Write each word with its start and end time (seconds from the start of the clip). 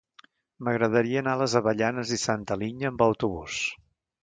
M'agradaria 0.67 1.19
anar 1.21 1.35
a 1.37 1.41
les 1.41 1.53
Avellanes 1.61 2.15
i 2.19 2.19
Santa 2.23 2.59
Linya 2.65 2.91
amb 2.95 3.07
autobús. 3.11 3.63